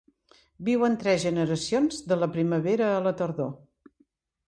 Viu 0.69 0.85
en 0.87 0.95
tres 1.03 1.21
generacions 1.27 2.01
de 2.09 2.19
la 2.25 2.33
primavera 2.39 2.91
a 2.97 3.07
la 3.11 3.17
tardor. 3.23 3.57